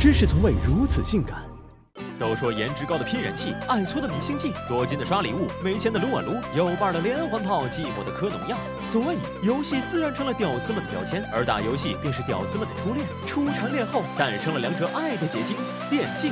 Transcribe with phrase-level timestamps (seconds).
[0.00, 1.38] 知识从未如此性感。
[2.16, 8.56] 都说颜值高的拼人气，爱搓的明星计，多金的刷礼物，没钱的撸啊撸，有伴的连环炮，寂寞的嗑农药。
[8.84, 13.04] 所以游戏自然成了屌丝们的标签，而打游戏便是屌丝们的初恋。
[13.26, 15.56] 初缠恋后，诞生了两者爱的结晶——
[15.90, 16.30] 电竞。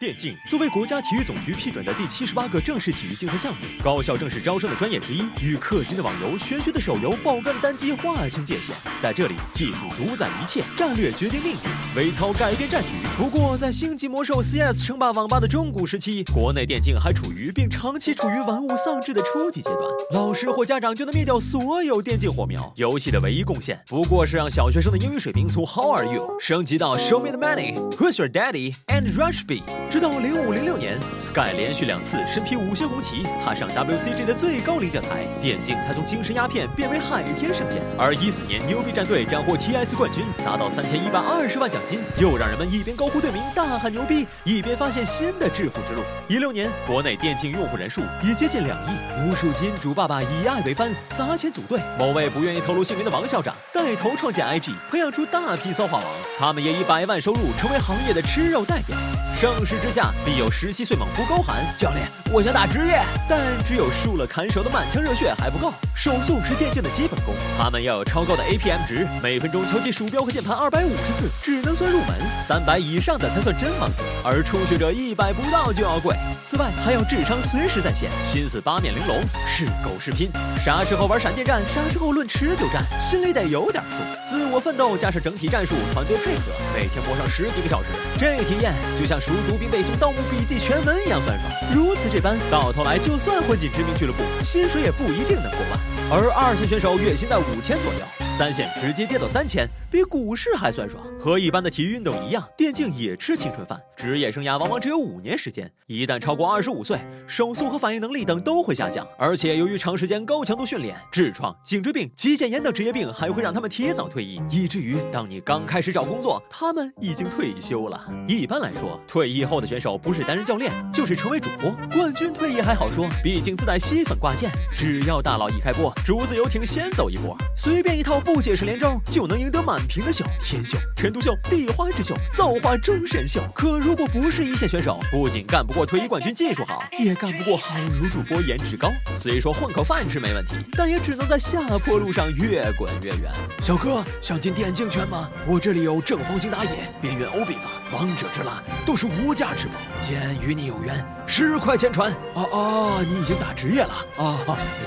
[0.00, 8.74] 电竞作为国家体育总局批准的第七十八个正式体育竞赛项目，高校正式招生的专业之一，与氪金的网游、玄学的手游、爆肝的单机划清界限。
[8.98, 11.58] 在这里，技术主宰一切，战略决定命运，
[11.94, 12.88] 微操改变战局。
[13.18, 19.82] 不过，在星际魔兽 CS 称霸网吧的中古时期，国内电竞还处于并长期处于玩物丧志的初级阶段，
[20.14, 22.72] 老师或家长就能灭掉所有电竞火苗。
[22.76, 29.62] 游戏的唯一贡献，不过是让小学生的英语水平从 How are you 升级到 Show me the money，Who's your daddy and Rush B。
[29.90, 37.82] 直到零五零六年，Sky 连续两次身披五星红旗，踏上 WCG 的最高领奖台，电竞才从精神鸦片变为海天盛宴。
[37.98, 46.02] 而一四年，牛逼战队斩获 TS 冠军，拿到三千一百二十万奖金，又让人们一边高呼队名，大喊牛逼，一边发现新的致富之路。
[46.28, 51.80] 一六年，国内电竞用户人数已接近两亿，无数金主爸爸以爱为帆，砸钱组队。
[51.98, 56.06] 某位不愿意透露姓名的王校长带头创建 IG，培养出大批骚话王，
[56.38, 58.96] 他们也以百万收入成为行业的吃肉代表。
[59.40, 72.08] 盛世之下，必有十七岁猛夫高喊：“教练，我想打职业。”但只有输了砍手的满腔热血还不够，手速是电竞的基本功，他们要有超高的 APM 值，每分钟敲击鼠标和键盘二百五十次，只能算入门，
[72.46, 76.14] 三百以上的才算真王者，而初学者一百不到就要跪。
[76.46, 79.16] 此外，还要智商随时在线，心思八面玲珑，
[79.48, 80.30] 是狗是拼，
[80.64, 83.98] 啥时候玩闪电战，啥时候论持久战，心里得有点数。
[84.28, 87.88] 自我奋斗加上整体战术，团队配合，每天播上十几个小时，
[88.20, 91.50] 这体验就像熟读并背诵《盗墓笔记》全文一样酸爽。
[91.74, 95.80] 如此这般，到头来就算混进知名俱乐部，薪水也不一定能过万。
[96.10, 98.04] 而二线选手月薪在五千左右，
[98.40, 101.04] 三线直接跌到三千，比股市还酸爽。
[101.20, 103.78] 和一般的体育运动一样，电竞也吃青春饭。
[103.94, 109.06] 职业生涯往往只有五年时间，一旦超过二十五岁，手速和反应能力等都会下降。
[109.18, 118.10] 而且由于长时间高强度训练，痔疮、颈椎病、肌腱炎等职业病还会让他们提早退役，以至于当你刚开始找工作，他们已经退休了。
[118.26, 121.70] 一般来说，退役后的选手不是担任教练，就是成为主播。
[121.92, 125.92] 冠军退役还好说，毕竟自带吸粉挂件，只要大佬一开播。
[126.06, 133.42] 竹子游艇先走一波，随便一套不解释连招就能赢得满屏的秀，天秀、陈独秀、梨花之秀，造化终神秀。
[133.52, 138.88] 可如果不是一线选手，不仅干不过退役冠军技术好，也干不过好牛主播颜值高。
[139.16, 143.32] 虽说混口饭吃没问题，但也只能在下坡路上越滚越远。
[143.60, 145.28] 小哥想进电竞圈吗？
[145.44, 146.70] 我这里有正方形打野、
[147.02, 149.74] 边缘欧比法、王者之蜡，都是无价之宝。
[150.00, 152.12] 既然与你有缘，十块钱传。
[152.34, 154.38] 哦哦，你已经打职业了啊！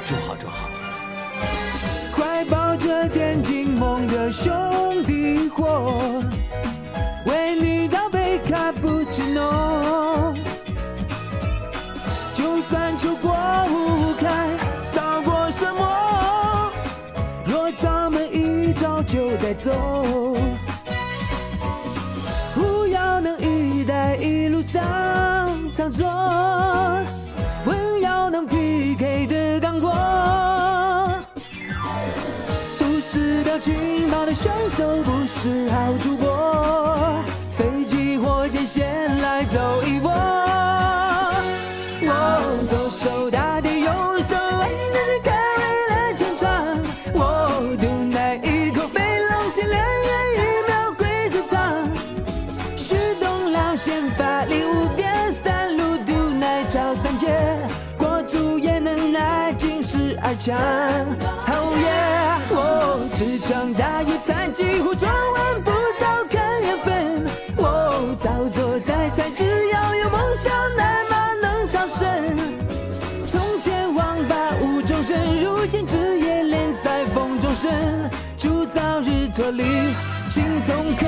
[0.05, 0.69] 正好祝好。
[2.45, 4.51] 抱着电竞梦的兄
[5.03, 5.93] 弟伙，
[7.25, 10.33] 为你倒杯卡布奇诺。
[12.33, 13.31] 就算出国
[13.69, 14.49] 无开，
[14.83, 16.71] 扫过什么？
[17.45, 20.35] 若咱们一招就带走，
[22.55, 24.81] 不要能一带一路上
[25.71, 26.07] 操作，
[33.59, 40.11] 情包的选手，不是好主播，飞机火箭先来走一波。
[42.01, 43.91] 我左手打的，右
[44.21, 46.77] 手爱的的 carry 了全场。
[47.13, 48.99] 我毒奶一口飞
[49.29, 50.37] 龙，前两眼一
[50.67, 51.87] 秒跪着躺。
[52.75, 57.37] 旭东老先发力五点三路毒奶超三阶，
[57.97, 61.32] 国足也能耐尽是二强。
[63.15, 67.25] 只装大一餐，几乎装完不到看缘分。
[67.57, 72.35] 哦操作再猜，只要有梦想，那么能超神。
[73.27, 77.71] 从前网吧无终身，如今职业联赛风中生。
[78.39, 79.63] 祝早日脱离
[80.29, 81.05] 情同可